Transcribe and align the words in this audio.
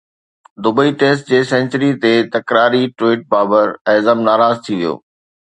Dubai 0.67 0.91
test 1.03 1.27
جي 1.33 1.41
century 1.49 1.89
تي 2.05 2.13
تڪراري 2.37 2.83
ٽوئيٽ، 2.97 3.21
بابر 3.35 3.67
اعظم 3.91 4.17
ناراض 4.29 4.55
ٿي 4.65 4.73
ويو 4.79 4.95